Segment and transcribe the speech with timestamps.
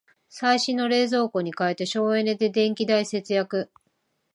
[0.29, 3.71] 最新の冷蔵庫に替えて省エネで電気代節約